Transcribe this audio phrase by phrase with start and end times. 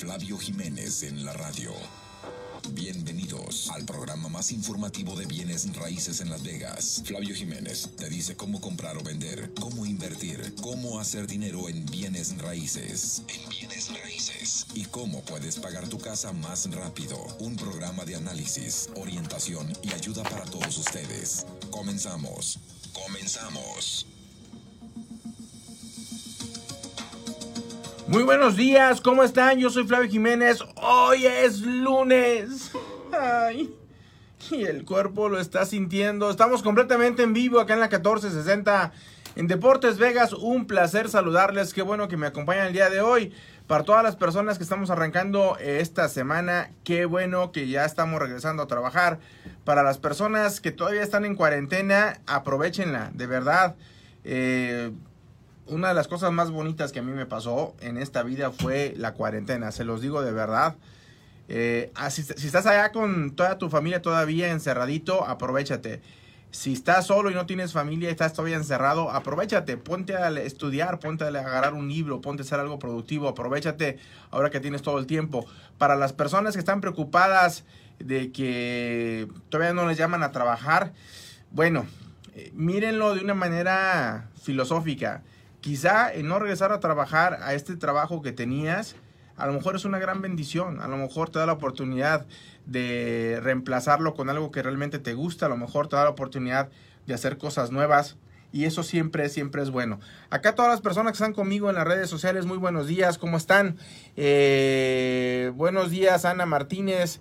[0.00, 1.74] Flavio Jiménez en la radio.
[2.72, 7.02] Bienvenidos al programa más informativo de bienes raíces en Las Vegas.
[7.04, 12.34] Flavio Jiménez te dice cómo comprar o vender, cómo invertir, cómo hacer dinero en bienes
[12.38, 13.24] raíces.
[13.28, 14.64] En bienes raíces.
[14.72, 17.18] Y cómo puedes pagar tu casa más rápido.
[17.38, 21.44] Un programa de análisis, orientación y ayuda para todos ustedes.
[21.70, 22.58] Comenzamos.
[22.94, 24.06] Comenzamos.
[28.10, 29.60] Muy buenos días, ¿cómo están?
[29.60, 30.58] Yo soy Flavio Jiménez.
[30.74, 32.72] Hoy es lunes.
[34.50, 36.28] Y el cuerpo lo está sintiendo.
[36.28, 38.90] Estamos completamente en vivo acá en la 1460
[39.36, 40.32] en Deportes Vegas.
[40.32, 41.72] Un placer saludarles.
[41.72, 43.32] Qué bueno que me acompañan el día de hoy.
[43.68, 48.64] Para todas las personas que estamos arrancando esta semana, qué bueno que ya estamos regresando
[48.64, 49.20] a trabajar.
[49.62, 53.76] Para las personas que todavía están en cuarentena, aprovechenla, de verdad.
[54.24, 54.90] Eh,
[55.70, 58.94] una de las cosas más bonitas que a mí me pasó en esta vida fue
[58.96, 60.76] la cuarentena, se los digo de verdad.
[61.48, 66.00] Eh, ah, si, estás allá con toda tu familia todavía encerradito, aprovechate.
[66.50, 70.98] Si estás solo y no tienes familia y estás todavía encerrado, aprovechate, ponte a estudiar,
[70.98, 73.98] ponte a agarrar un libro, ponte a hacer algo productivo, aprovechate
[74.32, 75.46] ahora que tienes todo el tiempo.
[75.78, 77.64] Para las personas que están preocupadas
[78.00, 80.92] de que todavía no les llaman a trabajar,
[81.52, 81.86] bueno,
[82.34, 85.22] eh, mírenlo de una manera filosófica
[85.60, 88.96] quizá el no regresar a trabajar a este trabajo que tenías,
[89.36, 92.26] a lo mejor es una gran bendición, a lo mejor te da la oportunidad
[92.66, 96.68] de reemplazarlo con algo que realmente te gusta, a lo mejor te da la oportunidad
[97.06, 98.16] de hacer cosas nuevas
[98.52, 100.00] y eso siempre, siempre es bueno.
[100.28, 103.36] Acá todas las personas que están conmigo en las redes sociales, muy buenos días, ¿cómo
[103.36, 103.76] están?
[104.16, 107.20] Eh, buenos días, Ana Martínez,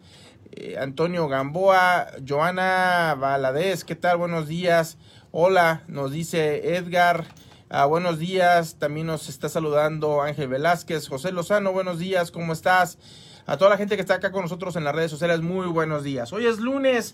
[0.51, 4.17] eh, Antonio Gamboa, Joana Valadez, ¿qué tal?
[4.17, 4.97] Buenos días.
[5.31, 7.25] Hola, nos dice Edgar.
[7.71, 12.97] Ah, buenos días, también nos está saludando Ángel Velázquez, José Lozano, buenos días, ¿cómo estás?
[13.45, 16.03] A toda la gente que está acá con nosotros en las redes sociales, muy buenos
[16.03, 16.33] días.
[16.33, 17.13] Hoy es lunes,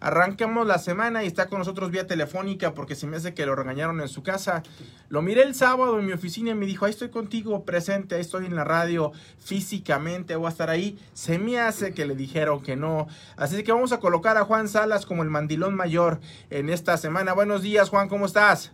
[0.00, 3.54] arrancamos la semana y está con nosotros vía telefónica porque se me hace que lo
[3.54, 4.64] regañaron en su casa.
[5.08, 8.22] Lo miré el sábado en mi oficina y me dijo, ahí estoy contigo presente, ahí
[8.22, 10.98] estoy en la radio físicamente, voy a estar ahí.
[11.12, 13.06] Se me hace que le dijeron que no.
[13.36, 16.18] Así que vamos a colocar a Juan Salas como el mandilón mayor
[16.50, 17.34] en esta semana.
[17.34, 18.72] Buenos días, Juan, ¿cómo estás?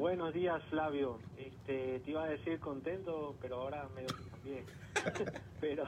[0.00, 1.18] Buenos días, Flavio.
[1.36, 4.64] Este, te iba a decir contento, pero ahora medio que cambié.
[5.60, 5.84] pero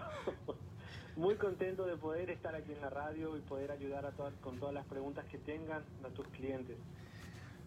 [1.17, 4.59] muy contento de poder estar aquí en la radio y poder ayudar a todas, con
[4.59, 6.77] todas las preguntas que tengan a tus clientes.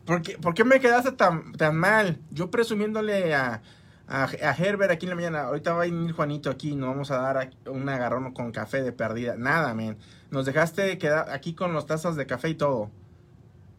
[0.05, 2.19] ¿Por qué, ¿Por qué me quedaste tan, tan mal?
[2.29, 3.63] Yo presumiéndole a,
[4.07, 7.17] a, Herbert aquí en la mañana, ahorita va a venir Juanito aquí, nos vamos a
[7.17, 9.35] dar un agarrón con café de perdida.
[9.35, 9.97] Nada, men.
[10.29, 12.91] Nos dejaste quedar aquí con las tazas de café y todo.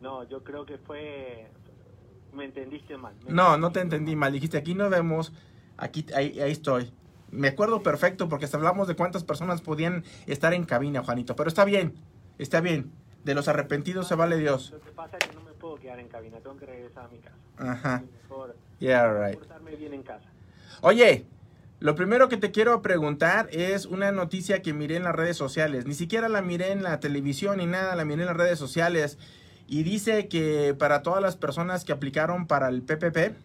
[0.01, 1.49] No, yo creo que fue,
[2.37, 3.15] me entendiste mal.
[3.29, 4.33] no, no te entendí mal.
[4.33, 5.33] Dijiste, aquí nos vemos,
[5.77, 6.93] aquí, ahí, ahí estoy.
[7.31, 11.35] Me acuerdo perfecto porque hablamos de cuántas personas podían estar en cabina, Juanito.
[11.35, 11.95] Pero está bien,
[12.39, 12.93] está bien.
[13.25, 14.71] De los arrepentidos se vale Dios.
[14.71, 17.09] Lo que pasa es que no me puedo quedar en cabina, tengo que regresar a
[17.09, 17.37] mi casa.
[17.59, 18.05] Ajá.
[18.23, 19.41] Mejor yeah, right.
[19.79, 20.29] bien en casa.
[20.81, 21.27] Oye,
[21.81, 25.87] lo primero que te quiero preguntar es una noticia que miré en las redes sociales.
[25.87, 29.19] Ni siquiera la miré en la televisión ni nada, la miré en las redes sociales.
[29.67, 33.37] Y dice que para todas las personas que aplicaron para el PPP,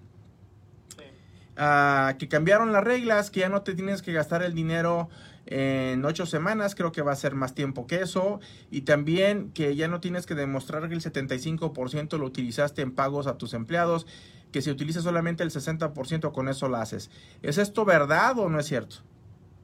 [1.58, 5.10] ah, que cambiaron las reglas, que ya no te tienes que gastar el dinero
[5.48, 8.40] en ocho semanas, creo que va a ser más tiempo que eso,
[8.70, 13.28] y también que ya no tienes que demostrar que el 75% lo utilizaste en pagos
[13.28, 14.06] a tus empleados,
[14.52, 17.10] que si utilizas solamente el 60% con eso lo haces.
[17.42, 18.98] ¿Es esto verdad o no es cierto?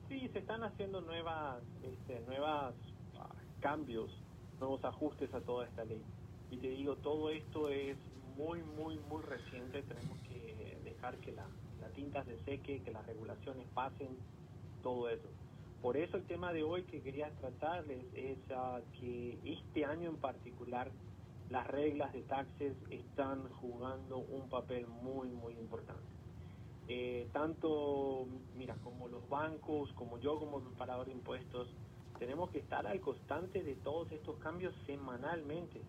[0.09, 2.73] Sí, se están haciendo nuevas, este, nuevas
[3.19, 3.29] ah,
[3.59, 4.11] cambios,
[4.59, 6.01] nuevos ajustes a toda esta ley.
[6.51, 7.97] Y te digo, todo esto es
[8.37, 9.83] muy, muy, muy reciente.
[9.83, 11.45] Tenemos que dejar que la,
[11.95, 14.09] tinta se seque, que las regulaciones pasen,
[14.83, 15.27] todo eso.
[15.81, 18.37] Por eso el tema de hoy que quería tratarles es
[18.99, 20.91] que este año en particular
[21.49, 26.03] las reglas de taxes están jugando un papel muy, muy importante.
[26.89, 31.67] Eh, tanto, mira, como los bancos, como yo como preparador de impuestos,
[32.19, 35.81] tenemos que estar al constante de todos estos cambios semanalmente.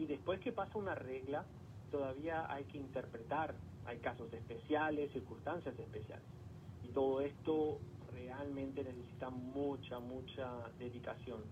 [0.00, 1.44] Y después que pasa una regla,
[1.90, 3.54] todavía hay que interpretar,
[3.84, 6.24] hay casos especiales, circunstancias especiales.
[6.82, 7.78] Y todo esto
[8.10, 10.48] realmente necesita mucha, mucha
[10.78, 11.42] dedicación.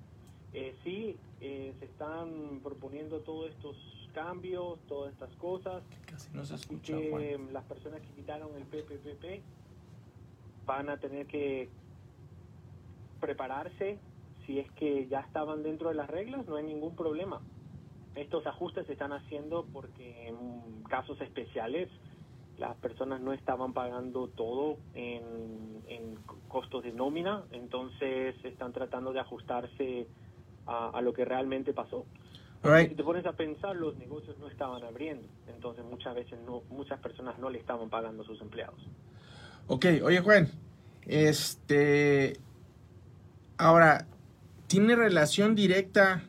[0.54, 3.76] Eh, sí, eh, se están proponiendo todos estos
[4.14, 5.82] cambios, todas estas cosas.
[6.06, 9.42] Casi no se escucha, que las personas que quitaron el PPPP
[10.64, 11.68] van a tener que
[13.20, 13.98] prepararse.
[14.46, 17.42] Si es que ya estaban dentro de las reglas, no hay ningún problema.
[18.18, 21.88] Estos ajustes se están haciendo porque en casos especiales
[22.58, 26.16] las personas no estaban pagando todo en, en
[26.48, 30.08] costos de nómina, entonces están tratando de ajustarse
[30.66, 32.04] a, a lo que realmente pasó.
[32.60, 36.98] Si te pones a pensar, los negocios no estaban abriendo, entonces muchas veces no, muchas
[36.98, 38.80] personas no le estaban pagando a sus empleados.
[39.68, 40.48] Ok, oye Juan,
[41.06, 42.36] este,
[43.58, 44.08] ahora,
[44.66, 46.24] ¿tiene relación directa?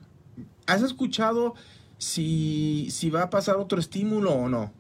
[0.68, 1.56] ¿Has escuchado
[2.00, 4.72] si, si va a pasar otro estímulo o no?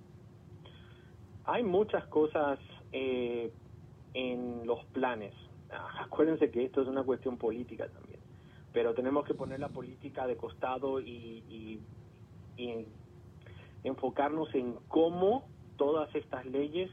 [1.46, 2.60] Hay muchas cosas
[2.94, 3.52] eh,
[4.14, 5.34] en los planes.
[5.70, 8.22] Ah, acuérdense que esto es una cuestión política también,
[8.74, 11.80] pero tenemos que poner la política de costado y,
[13.82, 16.92] enfocarnos en cómo todas estas leyes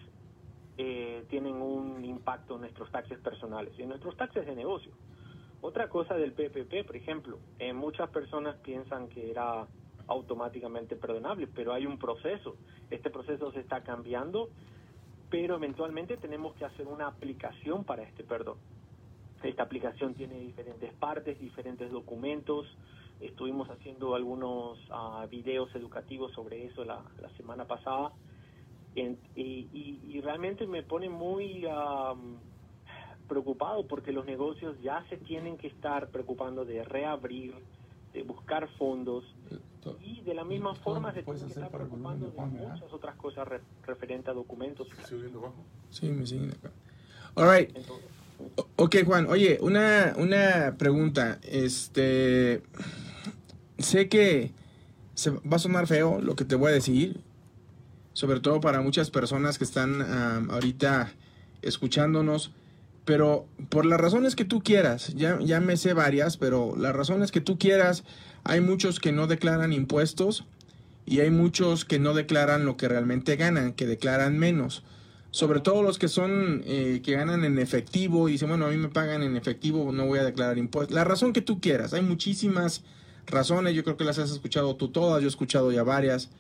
[0.79, 4.93] eh, tienen un impacto en nuestros taxes personales y en nuestros taxes de negocio.
[5.61, 9.67] Otra cosa del PPP, por ejemplo, eh, muchas personas piensan que era
[10.09, 12.57] automáticamente perdonable, pero hay un proceso.
[12.91, 14.51] Este proceso se está cambiando,
[15.31, 18.59] pero eventualmente tenemos que hacer una aplicación para este perdón.
[19.43, 22.67] Esta aplicación tiene diferentes partes, diferentes documentos.
[23.21, 27.03] Estuvimos haciendo algunos uh, videos educativos sobre eso la,
[27.37, 28.13] semana pasada.
[28.95, 29.03] y,
[29.35, 31.67] y, y, realmente me pone muy
[33.29, 37.55] preocupado porque los negocios ya se tienen que estar preocupando de reabrir,
[38.13, 39.25] de buscar fondos
[40.03, 43.47] y de la misma forma se tienen que estar preocupando de muchas otras cosas
[43.87, 44.89] referentes a documentos.
[45.91, 46.71] Sí, me siguen acá.
[47.35, 47.77] All right.
[48.77, 49.27] Ok, Juan.
[49.29, 51.39] Oye, una, una pregunta.
[51.43, 52.63] Este,
[53.79, 54.53] sé que
[55.15, 57.21] se va a sonar feo lo que te voy a decir,
[58.13, 60.03] sobre todo para muchas personas que están
[60.51, 61.13] ahorita
[61.63, 62.53] escuchándonos,
[63.05, 67.31] pero por las razones que tú quieras, ya, ya me sé varias, pero las razones
[67.33, 68.05] que tú quieras,
[68.49, 70.45] hay muchos que no declaran impuestos
[71.05, 74.85] y hay muchos que no declaran lo que realmente ganan, que declaran menos.
[75.31, 78.77] Sobre todo los que son, eh, que ganan en efectivo y dicen, bueno, a mí
[78.77, 80.95] me pagan en efectivo, no voy a declarar impuestos.
[80.95, 82.83] La razón que tú quieras, hay muchísimas
[83.27, 86.31] razones, yo creo que las has escuchado tú todas, yo he escuchado ya varias.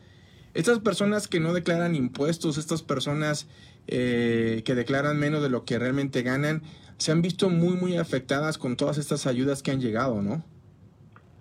[0.55, 3.47] Estas personas que no declaran impuestos, estas personas
[3.89, 6.63] eh, que declaran menos de lo que realmente ganan,
[6.97, 10.43] se han visto muy, muy afectadas con todas estas ayudas que han llegado, ¿no?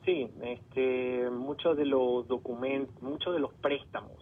[0.05, 4.19] Sí, este, muchos de los documentos, muchos de los préstamos,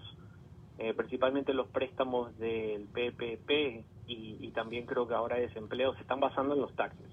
[0.78, 6.54] eh, principalmente los préstamos del PPP y, también creo que ahora desempleo, se están basando
[6.54, 7.08] en los taxes.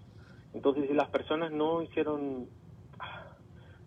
[0.52, 2.48] Entonces, si las personas no hicieron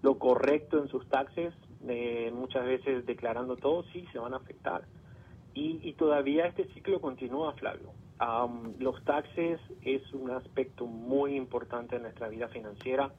[0.01, 1.53] lo correcto en sus taxes,
[1.88, 4.83] eh, muchas veces declarando todo, sí, se van a afectar.
[5.53, 7.91] Y, todavía este ciclo continúa, Flavio.
[8.79, 13.13] los taxes es un aspecto muy importante en nuestra vida financiera.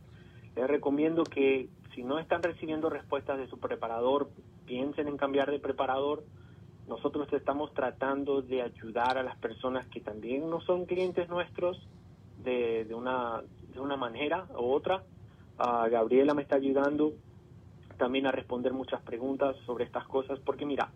[0.56, 4.30] Les recomiendo que si no están recibiendo respuestas de su preparador,
[4.66, 6.24] piensen en cambiar de preparador.
[6.88, 11.80] Nosotros estamos tratando de ayudar a las personas que también no son clientes nuestros
[12.38, 13.42] de, de, una,
[13.72, 15.02] de una manera u otra.
[15.58, 17.12] Uh, Gabriela me está ayudando
[17.96, 20.90] también a responder muchas preguntas sobre estas cosas, porque mira,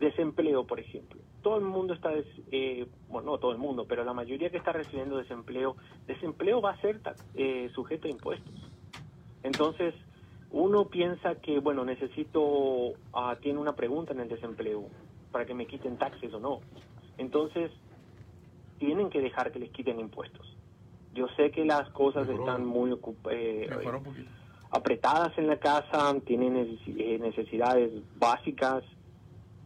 [0.00, 1.20] Desempleo, por ejemplo.
[1.42, 2.10] Todo el mundo está,
[2.50, 5.76] eh, bueno, no todo el mundo, pero la mayoría que está recibiendo desempleo,
[6.06, 7.00] desempleo va a ser
[7.34, 8.69] eh, sujeto a impuestos.
[9.42, 9.94] Entonces,
[10.50, 14.86] uno piensa que, bueno, necesito, ah, tiene una pregunta en el desempleo
[15.30, 16.60] para que me quiten taxes o no.
[17.18, 17.70] Entonces,
[18.78, 20.56] tienen que dejar que les quiten impuestos.
[21.14, 22.96] Yo sé que las cosas están muy
[23.30, 23.68] eh,
[24.70, 28.84] apretadas en la casa, tienen eh, necesidades básicas,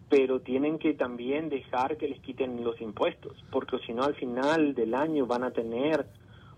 [0.08, 4.74] pero tienen que también dejar que les quiten los impuestos, porque si no al final
[4.74, 6.06] del año van a tener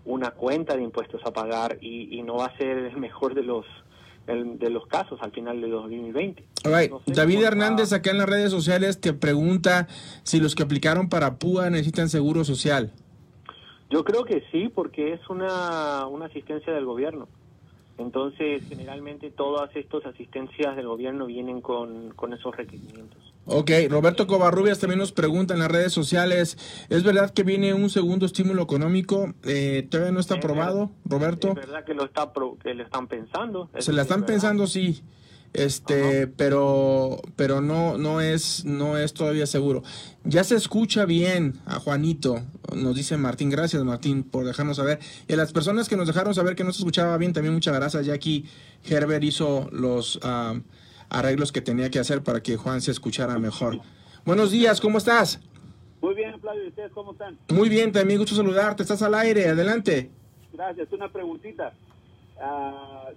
[0.07, 3.65] una cuenta de impuestos a pagar y, no va a ser el mejor de los
[4.25, 6.43] de los casos al final de 2020.
[7.05, 9.87] David Hernández acá en las redes sociales te pregunta
[10.23, 12.91] si los que aplicaron para PUA necesitan seguro social.
[13.89, 17.29] Yo creo que sí, porque es una, una asistencia del gobierno.
[17.97, 23.26] Entonces, generalmente todas estas asistencias del gobierno vienen con, con esos requerimientos.
[23.49, 26.57] Ok, Roberto Covarrubias también nos pregunta en las redes sociales,
[26.89, 29.33] ¿es verdad que viene un segundo estímulo económico?
[29.43, 31.49] Eh, ¿Todavía no está aprobado, Roberto?
[31.49, 32.29] Es verdad que lo, está
[32.61, 33.69] que le están pensando.
[33.79, 35.01] Se la están pensando, sí.
[35.53, 39.81] Este, pero pero no no es no es todavía seguro.
[40.25, 42.43] Ya se escucha bien a Juanito,
[42.75, 44.99] nos dice Martín, gracias Martín por dejarnos saber.
[45.27, 47.73] Y a las personas que nos dejaron saber que no se escuchaba bien, también muchas
[47.73, 48.05] gracias.
[48.05, 48.45] Ya aquí
[48.83, 50.59] Herbert hizo los ah,
[51.09, 53.79] arreglos que tenía que hacer para que Juan se escuchara mejor.
[54.25, 55.39] Buenos días, ¿cómo estás?
[56.01, 57.37] Muy bien, Flavio, ¿y ustedes cómo están?
[57.49, 60.11] Muy bien, también gusto saludarte, estás al aire, adelante.
[60.53, 61.73] Gracias, una preguntita.
[62.37, 63.13] Uh,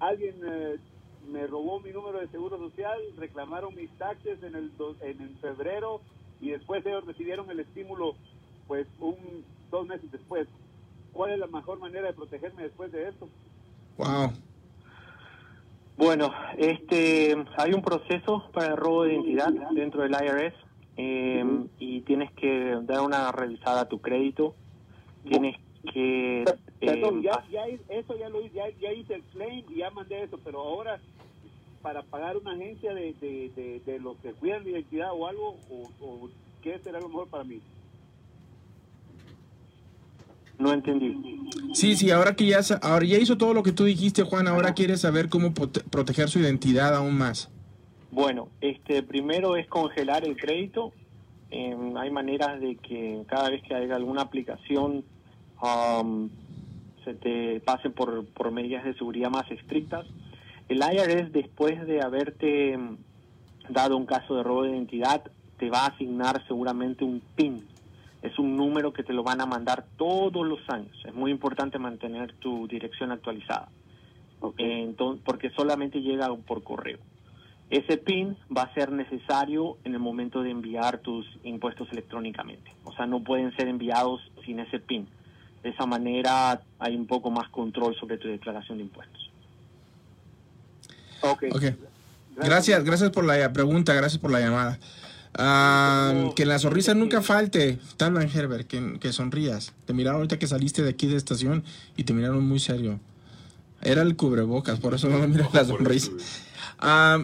[0.00, 0.76] alguien eh,
[1.30, 4.72] me robó mi número de seguro social, reclamaron mis taxes en el
[5.02, 6.00] en, febrero
[6.40, 8.14] y después ellos recibieron el estímulo
[8.66, 10.48] pues un dos meses después.
[11.12, 13.28] ¿Cuál es la mejor manera de protegerme después de esto?
[13.96, 14.32] Wow.
[16.00, 20.54] Bueno, este, hay un proceso para el robo de identidad dentro del IRS
[20.96, 21.44] eh,
[21.78, 24.54] y tienes que dar una revisada a tu crédito.
[25.28, 25.58] Tienes
[25.92, 26.44] que...
[26.80, 29.90] Perdón, eh, ya, ya eso ya lo hice, ya, ya hice el claim y ya
[29.90, 30.98] mandé eso, pero ahora
[31.82, 35.56] para pagar una agencia de, de, de, de los que cuidan la identidad o algo,
[35.70, 36.30] o, o
[36.62, 37.60] qué será lo mejor para mí.
[40.60, 41.40] No entendí.
[41.72, 44.74] Sí, sí, ahora que ya, ahora ya hizo todo lo que tú dijiste, Juan, ahora
[44.74, 47.50] quiere saber cómo prote- proteger su identidad aún más.
[48.10, 50.92] Bueno, este primero es congelar el crédito.
[51.50, 55.04] Eh, hay maneras de que cada vez que haya alguna aplicación
[55.62, 56.28] um,
[57.04, 60.06] se te pase por, por medidas de seguridad más estrictas.
[60.68, 62.96] El IRS, después de haberte mm,
[63.70, 65.22] dado un caso de robo de identidad,
[65.58, 67.64] te va a asignar seguramente un PIN.
[68.22, 70.96] Es un número que te lo van a mandar todos los años.
[71.06, 73.68] Es muy importante mantener tu dirección actualizada.
[74.58, 76.98] Eh, enton- porque solamente llega por correo.
[77.70, 82.70] Ese PIN va a ser necesario en el momento de enviar tus impuestos electrónicamente.
[82.84, 85.06] O sea, no pueden ser enviados sin ese PIN.
[85.62, 89.30] De esa manera hay un poco más control sobre tu declaración de impuestos.
[91.22, 91.44] Ok.
[91.52, 91.62] Ok.
[92.36, 94.78] Gracias, gracias por la pregunta, gracias por la llamada.
[95.34, 97.78] Ah, que la sonrisa nunca falte.
[97.96, 99.72] Talman Herbert, que, que sonrías.
[99.86, 101.64] Te miraron ahorita que saliste de aquí de estación
[101.96, 103.00] y te miraron muy serio.
[103.82, 106.10] Era el cubrebocas, por eso no me miras la sonrisa.
[106.78, 107.22] Ah,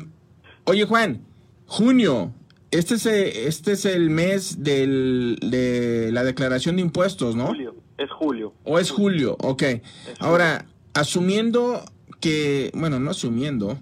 [0.64, 1.20] oye, Juan,
[1.66, 2.32] junio.
[2.70, 7.46] Este es, el- este es el mes del, de la declaración de impuestos, ¿no?
[7.48, 8.54] Julio, es julio.
[8.64, 9.36] ¿O es julio?
[9.40, 9.62] Ok.
[10.18, 11.84] Ahora, asumiendo
[12.20, 13.78] que, bueno, no asumiendo,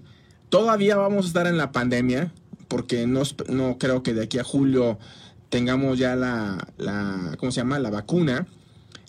[0.49, 2.31] todavía vamos a estar en la pandemia,
[2.67, 4.97] porque no, no creo que de aquí a julio
[5.49, 7.79] tengamos ya la, la, ¿cómo se llama?
[7.79, 8.47] La vacuna.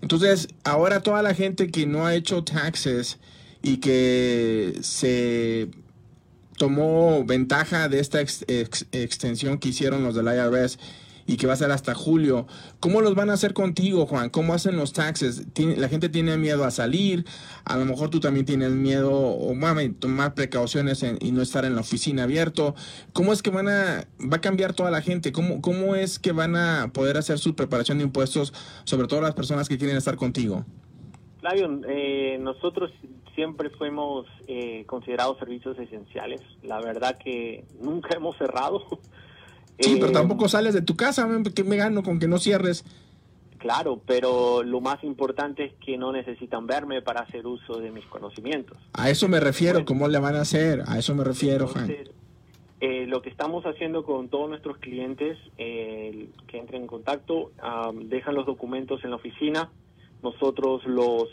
[0.03, 3.19] Entonces, ahora toda la gente que no ha hecho taxes
[3.63, 5.69] y que se
[6.59, 8.45] tomó ventaja de esta ex-
[8.93, 10.79] extensión que hicieron los del IRS
[11.27, 12.47] y que va a ser hasta julio.
[12.81, 14.31] ¿Cómo los van a hacer contigo, Juan?
[14.31, 15.47] ¿Cómo hacen los taxes?
[15.77, 17.25] La gente tiene miedo a salir,
[17.65, 21.65] a lo mejor tú también tienes miedo o mami, tomar precauciones en- y no estar
[21.65, 22.75] en la oficina abierto.
[23.13, 25.33] ¿Cómo es que van a, va a cambiar toda la gente?
[25.33, 28.53] ¿Cómo, ¿Cómo es que van a poder hacer su preparación de impuestos,
[28.85, 30.65] sobre todo las personas que quieren estar contigo?
[31.41, 32.91] Flavio, eh, nosotros
[33.35, 36.41] siempre fuimos eh, considerados servicios esenciales.
[36.63, 38.83] La verdad que nunca hemos cerrado.
[39.79, 42.85] Sí, pero Eh, tampoco sales de tu casa, ¿qué me gano con que no cierres?
[43.59, 48.05] Claro, pero lo más importante es que no necesitan verme para hacer uso de mis
[48.07, 48.79] conocimientos.
[48.93, 50.85] A eso me refiero, ¿cómo le van a hacer?
[50.87, 51.91] A eso me refiero, Juan.
[51.91, 52.15] Entonces,
[52.81, 58.09] eh, lo que estamos haciendo con todos nuestros clientes eh, que entren en contacto, am,
[58.09, 59.71] dejan los documentos en la oficina,
[60.23, 61.25] nosotros los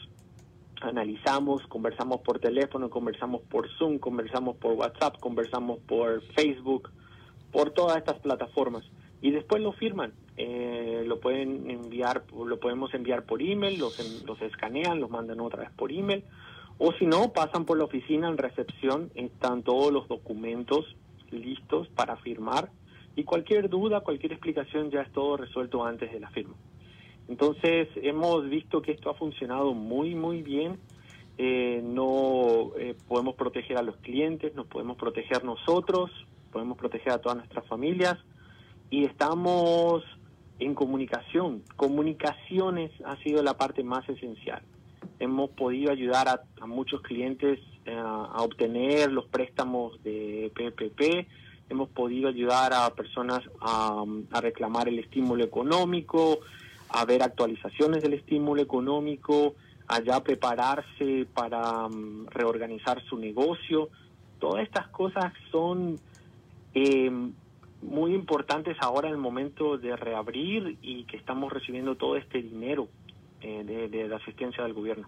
[0.82, 6.90] analizamos, conversamos por teléfono, conversamos por Zoom, conversamos por WhatsApp, conversamos por Facebook,
[7.54, 8.84] por todas estas plataformas
[9.22, 10.14] y después lo firman.
[10.36, 15.62] Eh, lo pueden enviar, lo podemos enviar por email, los, los escanean, los mandan otra
[15.62, 16.26] vez por email,
[16.78, 20.98] o si no, pasan por la oficina en recepción, están todos los documentos
[21.32, 22.70] listos para firmar
[23.16, 26.56] y cualquier duda, cualquier explicación ya es todo resuelto antes de la firma.
[27.28, 30.80] Entonces hemos visto que esto ha funcionado muy, muy bien.
[31.38, 36.12] Eh, no eh, podemos proteger a los clientes, nos podemos proteger nosotros,
[36.54, 38.16] podemos proteger a todas nuestras familias
[38.92, 40.04] y estamos
[40.60, 41.64] en comunicación.
[41.76, 44.62] Comunicaciones ha sido la parte más esencial.
[45.20, 51.28] Hemos podido ayudar a, muchos clientes eh, a obtener los préstamos de PPP,
[51.70, 54.06] hemos podido ayudar a personas a,
[54.40, 56.40] reclamar el estímulo económico,
[56.90, 59.56] a ver actualizaciones del estímulo económico,
[59.88, 63.90] a ya prepararse para mm, reorganizar su negocio.
[64.40, 66.00] Todas estas cosas son
[66.74, 67.12] eh,
[67.82, 72.88] muy importantes ahora en el momento de reabrir y que estamos recibiendo todo este dinero
[73.42, 75.08] eh, de, de la asistencia del gobierno.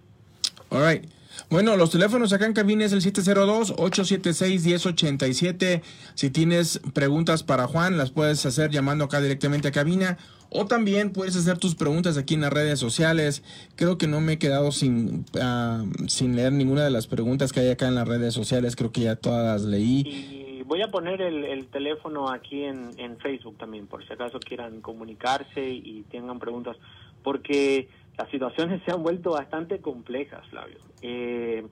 [0.70, 1.10] All right.
[1.50, 5.82] Bueno, los teléfonos acá en cabina es el 702-876-1087.
[6.16, 10.18] Si tienes preguntas para Juan, las puedes hacer llamando acá directamente a cabina.
[10.50, 13.44] O también puedes hacer tus preguntas aquí en las redes sociales.
[13.76, 17.60] Creo que no me he quedado sin, ah, sin leer ninguna de las preguntas que
[17.60, 18.76] hay acá en las redes sociales.
[18.76, 20.02] Creo que ya todas las leí.
[20.02, 20.45] Y
[20.76, 24.82] voy a poner el, el teléfono aquí en, en Facebook también, por si acaso quieran
[24.82, 26.76] comunicarse y tengan preguntas,
[27.24, 30.80] porque las situaciones se han vuelto bastante complejas, Flavio.
[31.02, 31.66] Eh,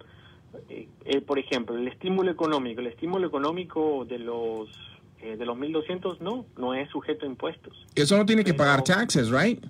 [0.70, 2.80] eh, eh, por ejemplo, el estímulo económico.
[2.80, 4.70] El estímulo económico de los
[5.20, 7.74] eh, de los 1.200 no, no es sujeto a impuestos.
[7.96, 9.62] Eso no tiene que Pero- pagar taxes, right?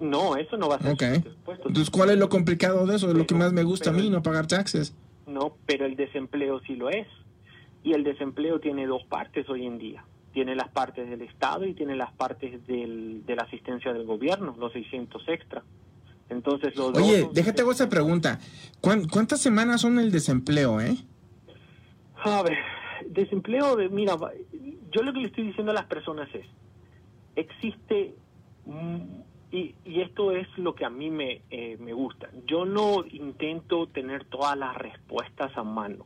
[0.00, 1.02] No, eso no va a ser Ok.
[1.02, 1.66] sujeto a impuestos.
[1.68, 3.08] Entonces, ¿cuál es lo complicado de eso?
[3.08, 4.96] Es lo que más me gusta a mí, no pagar taxes.
[5.26, 7.06] No, pero el desempleo sí lo es.
[7.82, 10.04] Y el desempleo tiene dos partes hoy en día.
[10.32, 14.54] Tiene las partes del Estado y tiene las partes del, de la asistencia del gobierno,
[14.58, 15.62] los 600 extra.
[16.28, 18.38] Entonces, los dos Oye, déjate hago esa pregunta.
[18.80, 20.96] ¿Cuán- ¿Cuántas semanas son el desempleo, eh?
[22.22, 22.58] A ver,
[23.06, 24.14] desempleo, de, mira,
[24.92, 26.46] yo lo que le estoy diciendo a las personas es,
[27.34, 28.14] existe,
[29.50, 33.86] y, y esto es lo que a mí me, eh, me gusta, yo no intento
[33.88, 36.04] tener todas las respuestas a mano,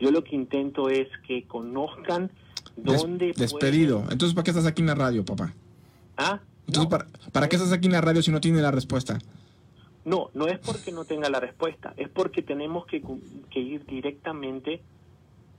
[0.00, 2.30] yo lo que intento es que conozcan
[2.76, 3.32] Des- dónde...
[3.36, 3.98] despedido.
[4.00, 5.52] pueden- Entonces, ¿para qué estás aquí en la radio, papá?
[6.16, 6.40] ¿Ah?
[6.66, 6.88] Entonces, No.
[6.88, 9.18] ¿para, ¿para qué estás aquí en la radio si no tiene la respuesta?
[10.04, 13.02] No, no es porque no tenga la respuesta, es porque tenemos que,
[13.50, 14.82] que ir directamente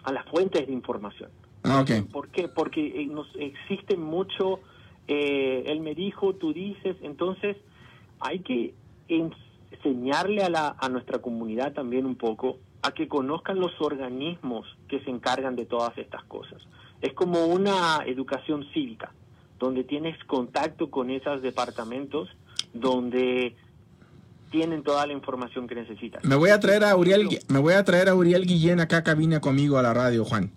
[0.04, 1.32] a las fuentes de información.
[1.64, 2.08] Ah, ok.
[2.12, 2.48] ¿Por qué?
[2.48, 4.60] Porque eh, nos existe mucho,
[5.08, 7.58] eh, él me dijo, tú dices, entonces
[8.20, 8.76] hay que
[9.72, 15.00] enseñarle a, la, a nuestra comunidad también un poco a que conozcan los organismos que
[15.00, 16.62] se encargan de todas estas cosas.
[17.02, 19.12] Es como una educación cívica,
[19.58, 22.30] donde tienes contacto con esos departamentos,
[22.74, 23.56] donde
[24.52, 26.24] tienen toda la información que necesitas.
[26.24, 29.04] Me voy a traer a Uriel, me voy a traer a Uriel Guillén acá a
[29.04, 30.52] cabina conmigo a la radio, Juan.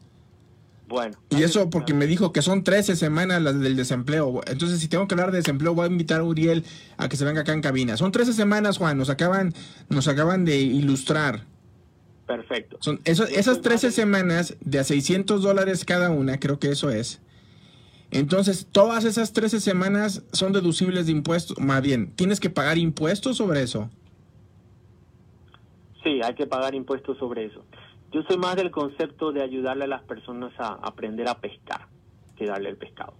[0.86, 1.16] Bueno.
[1.30, 4.42] Y eso porque me dijo que son 13 semanas las del desempleo.
[4.46, 6.64] Entonces, si tengo que hablar de desempleo, voy a invitar a Uriel
[6.98, 7.96] a que se venga acá en cabina.
[7.96, 8.98] Son 13 semanas, Juan.
[8.98, 9.54] Nos acaban,
[9.88, 11.44] nos acaban de ilustrar.
[12.28, 12.76] Perfecto.
[12.80, 17.20] Son eso- esas 13 semanas de a 600 dólares cada una, creo que eso es.
[18.10, 21.58] Entonces, todas esas 13 semanas son deducibles de impuestos.
[21.58, 23.90] Más bien, ¿tienes que pagar impuestos sobre eso?
[26.04, 27.64] Sí, hay que pagar impuestos sobre eso.
[28.12, 31.86] Yo soy más del concepto de ayudarle a las personas a aprender a pescar
[32.36, 33.14] que darle el pescado.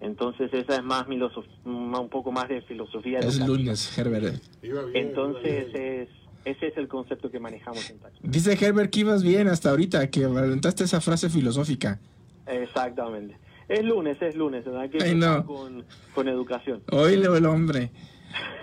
[0.00, 3.46] Entonces esa es más mi filosof- ma- un poco más de filosofía Es educativa.
[3.46, 4.42] lunes, Herbert.
[4.94, 6.08] Entonces es,
[6.46, 8.14] ese es el concepto que manejamos en Tax.
[8.22, 11.98] Dice Herbert que ibas bien hasta ahorita, que aventaste esa frase filosófica.
[12.46, 13.36] Exactamente.
[13.68, 14.88] Es lunes, es lunes, ¿verdad?
[14.88, 15.44] que Ay, no.
[15.44, 16.84] con, con educación.
[16.92, 17.90] Oílo el hombre.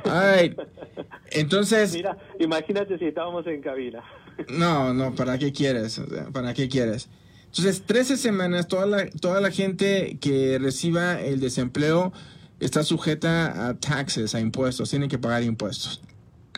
[0.06, 0.56] Ay,
[1.32, 4.02] entonces, Mira, imagínate si estábamos en cabina.
[4.50, 6.02] no, no, ¿para qué quieres?
[6.32, 7.10] ¿Para qué quieres?
[7.48, 12.14] Entonces, 13 semanas, toda la, toda la gente que reciba el desempleo
[12.62, 16.02] está sujeta a taxes, a impuestos, tienen que pagar impuestos.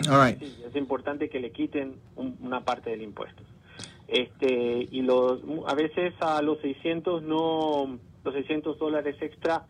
[0.08, 0.40] All right.
[0.76, 3.42] Es importante que le quiten un- una parte del impuesto.
[4.10, 9.66] Este, y los, a veces a los 600 no, los 600 dólares extra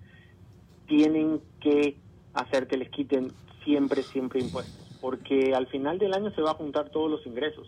[0.88, 1.96] tienen que
[2.34, 3.32] hacer que les quiten
[3.64, 7.68] siempre, siempre impuestos, porque al final del año se va a juntar todos los ingresos.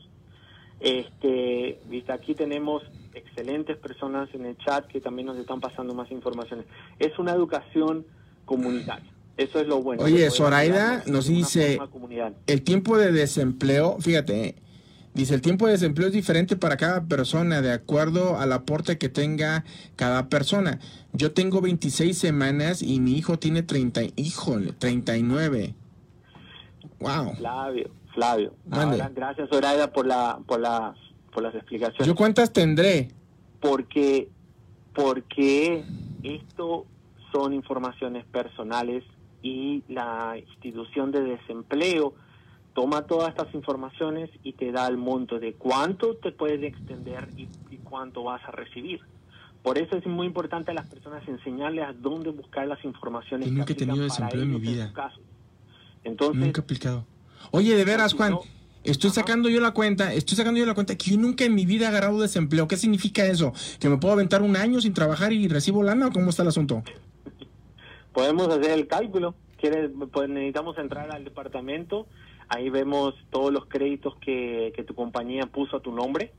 [0.79, 2.81] Este, aquí tenemos
[3.13, 6.65] excelentes personas en el chat que también nos están pasando más informaciones.
[6.97, 8.03] Es una educación
[8.45, 9.11] comunitaria.
[9.37, 10.03] Eso es lo bueno.
[10.03, 11.79] Oye, Zoraida nos dice-.
[12.47, 14.55] El tiempo de desempleo, fíjate,
[15.13, 19.09] dice, el tiempo de desempleo es diferente para cada persona de acuerdo al aporte que
[19.09, 19.63] tenga
[19.95, 20.79] cada persona.
[21.13, 25.75] Yo tengo 26 semanas y mi hijo tiene 30, híjole, 39.
[26.99, 27.35] Wow.
[27.35, 28.53] Flavio, Flavio.
[28.71, 30.97] Ahora, gracias Zoraida por la por las
[31.31, 32.07] por las explicaciones.
[32.07, 33.09] ¿Yo cuántas tendré?
[33.59, 34.29] porque
[34.93, 35.83] porque
[36.23, 36.85] esto
[37.31, 39.03] son informaciones personales
[39.41, 42.15] y la institución de desempleo
[42.73, 47.49] toma todas estas informaciones y te da el monto de cuánto te puedes extender y,
[47.71, 48.99] y cuánto vas a recibir.
[49.63, 53.47] Por eso es muy importante a las personas enseñarles a dónde buscar las informaciones.
[53.47, 54.91] Yo que nunca he tenido desempleo en mi vida.
[54.93, 55.19] caso.
[56.03, 57.05] Entonces, Nunca he aplicado.
[57.51, 58.41] Oye, de veras, Juan, no-
[58.83, 59.15] estoy Ajá.
[59.21, 61.85] sacando yo la cuenta, estoy sacando yo la cuenta que yo nunca en mi vida
[61.85, 62.67] he agarrado desempleo.
[62.67, 63.53] ¿Qué significa eso?
[63.79, 66.49] ¿Que me puedo aventar un año sin trabajar y recibo lana o cómo está el
[66.49, 66.83] asunto?
[68.17, 69.35] Podemos hacer el cálculo.
[69.61, 69.91] ¿Quieres?
[70.11, 72.07] Pues necesitamos entrar al departamento.
[72.49, 76.31] Ahí vemos todos los créditos que, que tu compañía puso a tu nombre.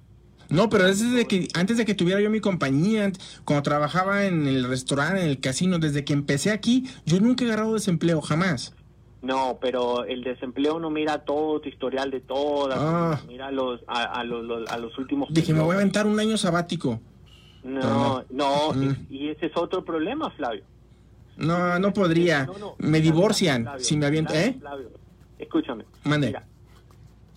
[0.49, 3.13] No, pero es desde que antes de que tuviera yo mi compañía,
[3.45, 7.47] cuando trabajaba en el restaurante, en el casino, desde que empecé aquí, yo nunca he
[7.47, 8.75] agarrado desempleo, jamás.
[9.23, 13.21] No, pero el desempleo no mira todo tu historial de todas, Ah.
[13.29, 15.29] mira los, a, a los, a los últimos.
[15.33, 17.01] Dije, me voy a aventar un año sabático.
[17.63, 19.07] No, no, Mm.
[19.11, 20.65] y ese es otro problema, Flavio.
[21.39, 22.45] No, no podría.
[22.47, 24.57] No, no, Me divorcian Flavio, si me aviento, Flavio, ¿eh?
[24.61, 24.91] Flavio,
[25.39, 25.85] escúchame.
[26.05, 26.27] Mande.
[26.29, 26.45] Mira,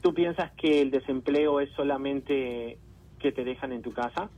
[0.01, 2.77] ¿tú piensas que el desempleo es solamente
[3.19, 4.29] que te dejan en tu casa?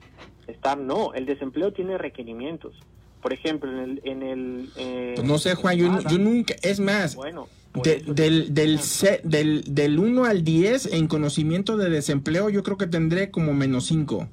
[0.47, 2.75] Estar, no, el desempleo tiene requerimientos.
[3.21, 4.01] Por ejemplo, en el...
[4.03, 7.47] En el eh, no sé, Juan, yo, yo nunca, es más, Bueno,
[7.81, 12.77] de- del, del, se- del, del 1 al 10 en conocimiento de desempleo, yo creo
[12.77, 14.27] que tendré como menos 5.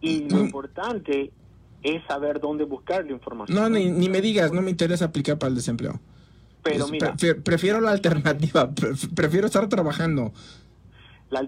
[0.00, 0.44] Y lo Mm.
[0.46, 1.30] importante
[1.84, 3.56] es saber dónde buscar la información.
[3.56, 6.00] No, ni, ni me digas, no me interesa aplicar para el desempleo.
[6.62, 10.32] Pero mira, prefi- prefiero la alternativa, pref- prefiero estar trabajando.
[11.30, 11.46] la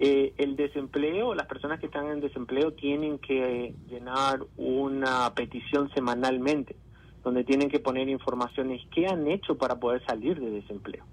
[0.00, 6.74] eh, el desempleo, las personas que están en desempleo tienen que llenar una petición semanalmente,
[7.22, 11.04] donde tienen que poner informaciones que han hecho para poder salir de desempleo.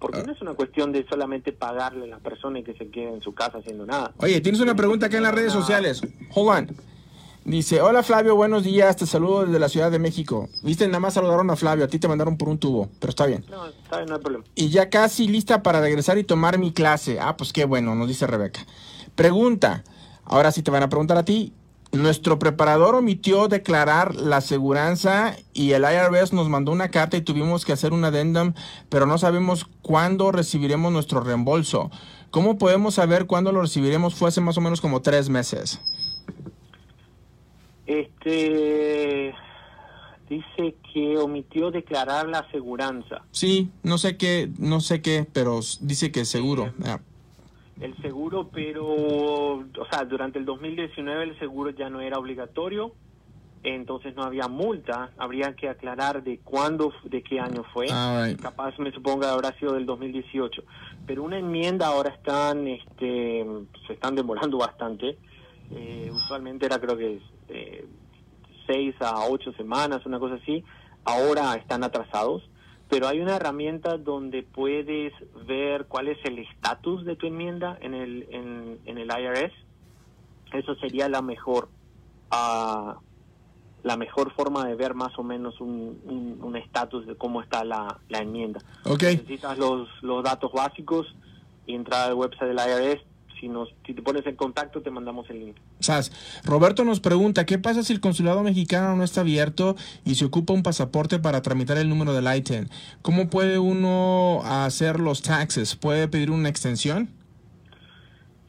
[0.00, 0.24] Porque Ah.
[0.26, 3.20] no es una cuestión de solamente pagarle a la persona y que se quede en
[3.20, 4.12] su casa haciendo nada.
[4.18, 6.00] Oye, tienes una pregunta acá en las redes sociales.
[6.34, 6.76] Hold on.
[7.48, 10.50] Dice, hola Flavio, buenos días, te saludo desde la Ciudad de México.
[10.62, 13.24] Viste, nada más saludaron a Flavio, a ti te mandaron por un tubo, pero está
[13.24, 13.42] bien.
[13.48, 14.44] No, está bien, no hay problema.
[14.54, 17.18] Y ya casi lista para regresar y tomar mi clase.
[17.18, 18.66] Ah, pues qué bueno, nos dice Rebeca.
[19.14, 19.82] Pregunta,
[20.24, 21.54] ahora sí te van a preguntar a ti.
[21.90, 27.64] Nuestro preparador omitió declarar la aseguranza y el IRS nos mandó una carta y tuvimos
[27.64, 28.52] que hacer un addendum,
[28.90, 31.90] pero no sabemos cuándo recibiremos nuestro reembolso.
[32.30, 34.14] ¿Cómo podemos saber cuándo lo recibiremos?
[34.14, 35.80] Fue hace más o menos como tres meses.
[37.88, 39.34] Este
[40.28, 43.22] dice que omitió declarar la aseguranza.
[43.30, 46.70] Sí, no sé qué, no sé qué, pero dice que seguro.
[46.84, 47.00] Ah,
[47.80, 52.92] El seguro, pero, o sea, durante el 2019 el seguro ya no era obligatorio,
[53.62, 57.86] entonces no había multa, habría que aclarar de cuándo, de qué año fue.
[57.86, 58.38] right.
[58.38, 60.62] Capaz me supongo que habrá sido del 2018.
[61.06, 63.46] Pero una enmienda ahora están, este,
[63.86, 65.16] se están demorando bastante.
[65.70, 67.86] Eh, usualmente era creo que eh,
[68.66, 70.64] seis a ocho semanas, una cosa así.
[71.04, 72.42] Ahora están atrasados.
[72.90, 75.12] Pero hay una herramienta donde puedes
[75.46, 79.52] ver cuál es el estatus de tu enmienda en el, en, en el IRS.
[80.54, 81.68] Eso sería la mejor,
[82.30, 82.96] ah,
[83.82, 87.62] la mejor forma de ver más o menos un un- un estatus de cómo está
[87.62, 88.60] la, la enmienda.
[88.86, 91.06] Ok, Necesitas los, los datos básicos
[91.66, 93.02] y entrar al website del IRS.
[93.40, 95.56] Si, nos, si te pones en contacto, te mandamos el link.
[95.80, 96.12] Sas.
[96.44, 100.52] Roberto nos pregunta, ¿qué pasa si el consulado mexicano no está abierto y se ocupa
[100.52, 102.68] un pasaporte para tramitar el número del ITIN?
[103.02, 105.76] ¿Cómo puede uno hacer los taxes?
[105.76, 107.10] ¿Puede pedir una extensión?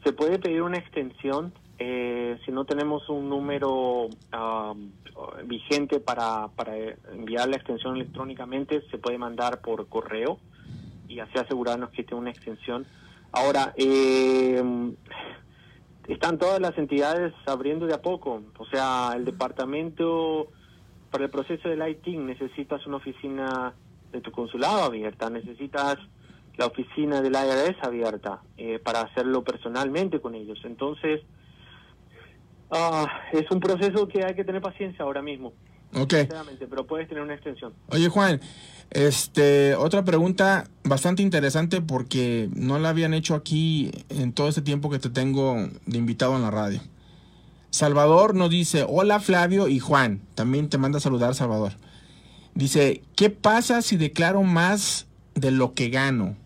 [0.04, 4.90] Se puede pedir una extensión eh, si no tenemos un número um,
[5.46, 6.76] vigente para, para
[7.10, 10.38] enviar la extensión electrónicamente, se puede mandar por correo
[11.08, 12.86] y así asegurarnos que tiene una extensión.
[13.32, 14.62] Ahora, eh,
[16.08, 18.42] están todas las entidades abriendo de a poco.
[18.58, 20.48] O sea, el departamento
[21.10, 23.74] para el proceso del ITIN necesitas una oficina
[24.12, 25.96] de tu consulado abierta, necesitas
[26.56, 30.58] la oficina del IRS abierta eh, para hacerlo personalmente con ellos.
[30.64, 31.20] Entonces,
[32.70, 35.52] ah, es un proceso que hay que tener paciencia ahora mismo,
[35.94, 36.12] Ok.
[36.14, 37.72] sinceramente, pero puedes tener una extensión.
[37.88, 38.40] Oye Juan,
[38.90, 44.90] este, otra pregunta bastante interesante porque no la habían hecho aquí en todo este tiempo
[44.90, 46.80] que te tengo de invitado en la radio.
[47.70, 51.72] Salvador nos dice, hola Flavio y Juan, también te manda a saludar Salvador.
[52.54, 56.36] Dice, ¿qué pasa si declaro más de lo que gano?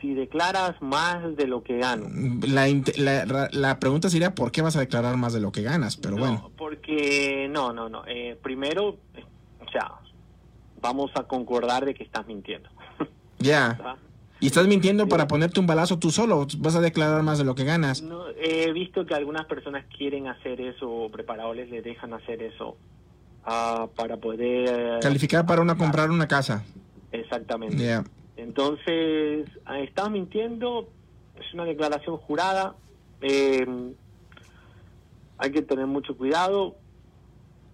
[0.00, 2.08] Si declaras más de lo que gano,
[2.46, 5.62] La, int- la- la pregunta sería, ¿por qué vas a declarar más de lo que
[5.62, 5.96] ganas?
[5.96, 8.02] Pero no, bueno, porque no, no, no.
[8.06, 9.24] Eh, primero, eh,
[9.66, 9.92] o sea,
[10.84, 12.68] vamos a concordar de que estás mintiendo.
[13.38, 13.96] ya.
[14.38, 16.46] ¿Y estás mintiendo para ponerte un balazo tú solo?
[16.58, 18.02] ¿Vas a declarar más de lo que ganas?
[18.02, 22.76] No, he visto que algunas personas quieren hacer eso, o preparadores les dejan hacer eso
[23.46, 26.62] ah, para poder Calificar para una comprar una casa.
[27.12, 27.82] Exactamente.
[27.82, 28.04] Ya.
[28.36, 30.90] Entonces, ah, estás mintiendo,
[31.40, 32.74] es una declaración jurada,
[33.22, 33.66] eh,
[35.38, 36.76] hay que tener mucho cuidado,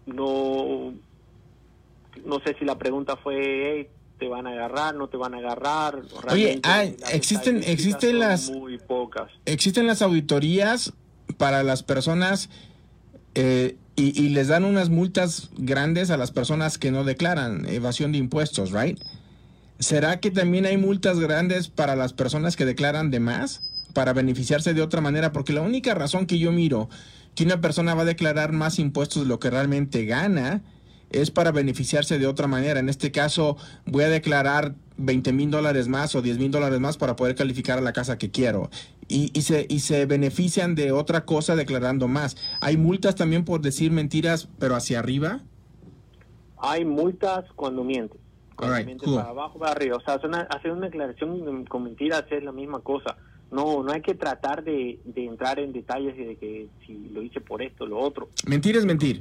[0.06, 0.94] no,
[2.24, 5.38] no sé si la pregunta fue, "Hey, ¿te van a agarrar, no te van a
[5.38, 6.02] agarrar?
[6.30, 9.30] Oye, ah, las existen- existen las- Muy pocas.
[9.46, 10.92] Existen las auditorías
[11.38, 12.50] para las personas
[13.34, 18.12] eh, y, y les dan unas multas grandes a las personas que no declaran evasión
[18.12, 18.98] de impuestos, ¿right?
[19.78, 23.62] ¿Será que también hay multas grandes para las personas que declaran de más?
[23.94, 26.88] Para beneficiarse de otra manera, porque la única razón que yo miro
[27.34, 30.62] que una persona va a declarar más impuestos de lo que realmente gana
[31.10, 32.80] es para beneficiarse de otra manera.
[32.80, 36.96] En este caso, voy a declarar 20 mil dólares más o 10 mil dólares más
[36.96, 38.70] para poder calificar a la casa que quiero.
[39.08, 42.36] Y, y, se, y se benefician de otra cosa declarando más.
[42.60, 45.40] Hay multas también por decir mentiras, pero hacia arriba.
[46.58, 48.20] Hay multas cuando mientes.
[48.54, 49.16] Cuando mientes cool.
[49.16, 49.96] para abajo, para arriba.
[49.96, 53.16] O sea, hacer una, hacer una declaración con mentiras es la misma cosa.
[53.50, 57.40] No, no hay que tratar de, de entrar en detalles de que si lo hice
[57.40, 58.28] por esto, lo otro.
[58.46, 59.20] Mentir es mentir.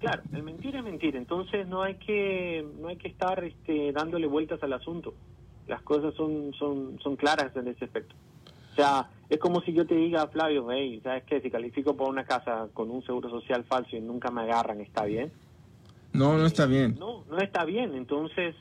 [0.00, 1.16] Claro, el mentir es mentir.
[1.16, 5.14] Entonces no hay que no hay que estar este, dándole vueltas al asunto.
[5.66, 8.14] Las cosas son son son claras en ese aspecto.
[8.74, 11.40] sea, es como si yo te diga, Flavio, hey, ¿sabes qué?
[11.40, 15.04] Si califico por una casa con un seguro social falso y nunca me agarran, ¿está
[15.04, 15.30] bien?
[16.12, 16.96] No, no está bien.
[16.98, 17.94] No, no está bien.
[17.94, 18.54] Entonces,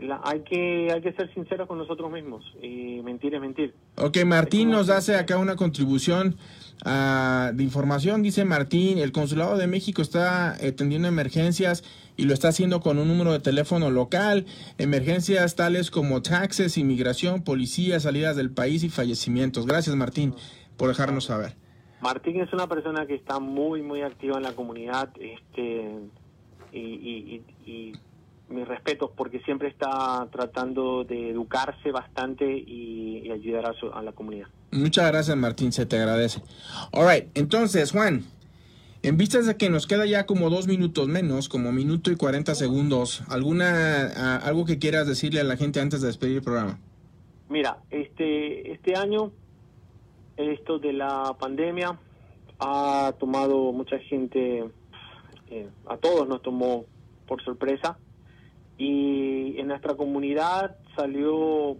[0.00, 2.44] la- hay que hay que ser sinceros con nosotros mismos.
[2.62, 3.74] Y mentir es mentir.
[3.96, 6.36] Ok, Martín nos hace acá una contribución
[6.84, 8.22] ah, de información.
[8.22, 11.82] Dice Martín, el Consulado de México está atendiendo emergencias
[12.16, 14.46] y lo está haciendo con un número de teléfono local.
[14.78, 19.66] Emergencias tales como taxes, inmigración, policía, salidas del país y fallecimientos.
[19.66, 20.34] Gracias, Martín,
[20.76, 21.54] por dejarnos saber.
[22.00, 25.10] Martín es una persona que está muy, muy activa en la comunidad.
[25.20, 25.90] este
[26.72, 27.92] Y, y, y, y
[28.48, 34.02] mis respetos porque siempre está tratando de educarse bastante y, y ayudar a, su- a
[34.02, 34.48] la comunidad.
[34.70, 36.42] Muchas gracias, Martín, se te agradece.
[36.92, 38.24] All right, entonces, Juan,
[39.02, 42.54] en vistas de que nos queda ya como dos minutos menos, como minuto y 40
[42.54, 46.78] segundos, ¿alguna, algo que quieras decirle a la gente antes de despedir el programa?
[47.50, 49.30] Mira, este, este año,
[50.36, 51.98] esto de la pandemia
[52.60, 54.64] ha tomado mucha gente,
[55.50, 56.84] eh, a todos nos tomó
[57.26, 57.98] por sorpresa
[58.78, 61.76] y en nuestra comunidad salió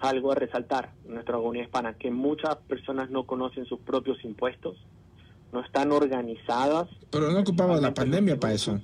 [0.00, 4.76] algo a resaltar, en nuestra comunidad hispana, que muchas personas no conocen sus propios impuestos,
[5.52, 6.88] no están organizadas.
[7.10, 8.80] Pero no ocupaba la pandemia para eso.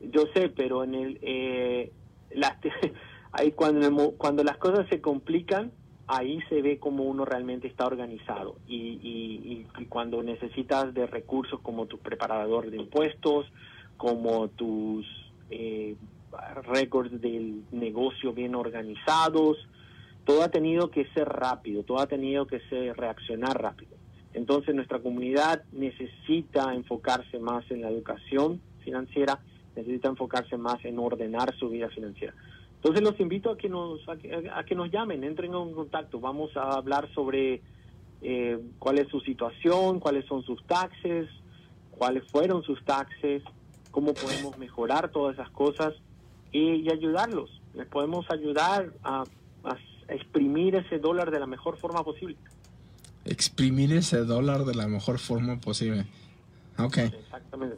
[0.00, 1.92] Yo sé, pero en el eh,
[2.30, 2.56] las-
[3.32, 5.72] ahí cuando cuando las cosas se complican,
[6.06, 8.60] ahí se ve como uno realmente está organizado.
[8.66, 13.46] Y, y, y- y cuando necesitas de recursos como tu preparador de impuestos,
[13.96, 15.04] como tus
[15.50, 15.96] eh,
[16.64, 19.56] récords del negocio bien organizados,
[20.24, 23.96] todo ha tenido que ser rápido, todo ha tenido que ser reaccionar rápido.
[24.34, 29.40] Entonces nuestra comunidad necesita enfocarse más en la educación financiera,
[29.74, 32.34] necesita enfocarse más en ordenar su vida financiera.
[32.76, 36.20] Entonces los invito a que nos a que, a que nos llamen, entren en contacto.
[36.20, 37.62] Vamos a hablar sobre
[38.22, 41.28] eh, cuál es su situación, cuáles son sus taxes,
[41.90, 43.42] cuáles fueron sus taxes,
[43.90, 45.94] cómo podemos mejorar todas esas cosas
[46.52, 47.60] y, y ayudarlos.
[47.74, 49.24] Les podemos ayudar a,
[49.64, 49.76] a
[50.12, 52.36] exprimir ese dólar de la mejor forma posible.
[53.24, 56.06] Exprimir ese dólar de la mejor forma posible.
[56.78, 56.98] Ok.
[56.98, 57.76] Exactamente.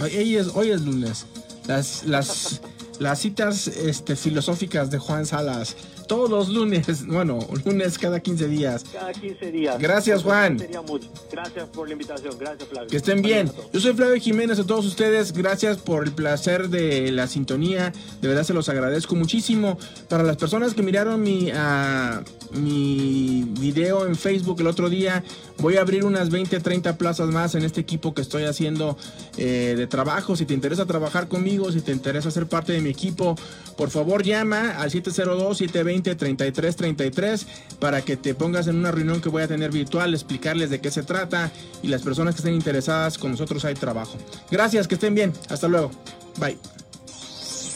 [0.00, 1.26] Hoy es, hoy es lunes.
[1.66, 2.60] Las, las,
[2.98, 5.76] las citas este, filosóficas de Juan Salas.
[6.08, 6.86] Todos los lunes.
[7.06, 8.84] Bueno, lunes cada 15 días.
[8.92, 9.78] Cada 15 días.
[9.78, 10.58] Gracias, Juan.
[10.58, 11.08] Sería mucho.
[11.30, 12.36] Gracias por la invitación.
[12.38, 12.88] Gracias, Flavio.
[12.88, 13.50] Que estén bien.
[13.72, 15.32] Yo soy Flavio Jiménez a todos ustedes.
[15.32, 17.92] Gracias por el placer de la sintonía.
[18.20, 19.78] De verdad se los agradezco muchísimo.
[20.08, 22.22] Para las personas que miraron mi, ah,
[22.54, 25.24] mi video en Facebook el otro día,
[25.58, 28.96] voy a abrir unas 20, 30 plazas más en este equipo que estoy haciendo
[29.36, 30.34] eh, de trabajo.
[30.36, 33.36] Si te interesa trabajar conmigo, si te interesa ser parte de mi equipo,
[33.76, 37.44] por favor llama al 702-720-3333
[37.78, 40.90] para que te pongas en una reunión que voy a tener virtual, explicarles de qué
[40.90, 44.16] se trata y las personas que estén interesadas con nosotros hay trabajo.
[44.50, 45.32] Gracias, que estén bien.
[45.48, 45.90] Hasta luego.
[46.38, 46.56] Bye.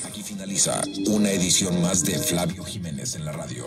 [0.06, 3.66] Aquí finaliza una edición más de Flavio Jiménez en la radio.